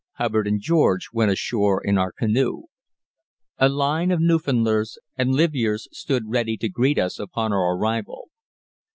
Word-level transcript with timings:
Hubbard 0.13 0.47
and 0.47 0.59
George 0.59 1.09
went 1.13 1.29
ashore 1.29 1.79
in 1.79 1.99
our 1.99 2.11
canoe. 2.11 2.63
A 3.59 3.69
line 3.69 4.09
of 4.09 4.19
Newfoundlanders 4.19 4.97
and 5.15 5.35
"livyeres" 5.35 5.87
stood 5.91 6.23
ready 6.25 6.57
to 6.57 6.69
greet 6.69 6.97
us 6.97 7.19
upon 7.19 7.53
our 7.53 7.77
arrival. 7.77 8.29